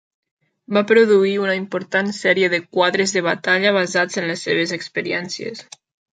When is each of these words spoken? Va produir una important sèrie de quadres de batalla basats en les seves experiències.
Va 0.77 0.81
produir 0.91 1.33
una 1.41 1.57
important 1.59 2.09
sèrie 2.21 2.49
de 2.55 2.61
quadres 2.79 3.15
de 3.19 3.25
batalla 3.29 3.75
basats 3.77 4.21
en 4.23 4.27
les 4.33 4.49
seves 4.49 4.75
experiències. 4.81 5.65